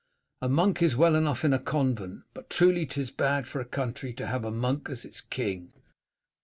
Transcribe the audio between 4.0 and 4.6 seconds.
to have a